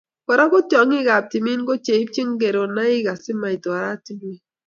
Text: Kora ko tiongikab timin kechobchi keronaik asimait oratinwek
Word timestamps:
Kora 0.25 0.43
ko 0.51 0.57
tiongikab 0.69 1.23
timin 1.31 1.61
kechobchi 1.67 2.21
keronaik 2.39 3.05
asimait 3.13 3.63
oratinwek 3.73 4.41